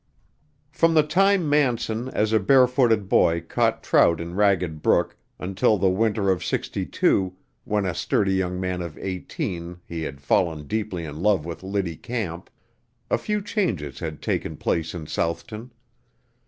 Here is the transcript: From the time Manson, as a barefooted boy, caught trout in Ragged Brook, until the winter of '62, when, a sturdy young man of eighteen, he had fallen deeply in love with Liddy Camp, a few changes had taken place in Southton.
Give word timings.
From 0.71 0.95
the 0.95 1.03
time 1.03 1.47
Manson, 1.47 2.09
as 2.09 2.33
a 2.33 2.39
barefooted 2.39 3.07
boy, 3.07 3.41
caught 3.41 3.83
trout 3.83 4.19
in 4.19 4.33
Ragged 4.33 4.81
Brook, 4.81 5.15
until 5.37 5.77
the 5.77 5.91
winter 5.91 6.31
of 6.31 6.43
'62, 6.43 7.35
when, 7.65 7.85
a 7.85 7.93
sturdy 7.93 8.33
young 8.33 8.59
man 8.59 8.81
of 8.81 8.97
eighteen, 8.97 9.77
he 9.85 10.01
had 10.01 10.19
fallen 10.19 10.65
deeply 10.65 11.05
in 11.05 11.21
love 11.21 11.45
with 11.45 11.61
Liddy 11.61 11.97
Camp, 11.97 12.49
a 13.11 13.19
few 13.19 13.43
changes 13.43 13.99
had 13.99 14.23
taken 14.23 14.57
place 14.57 14.95
in 14.95 15.05
Southton. 15.05 15.69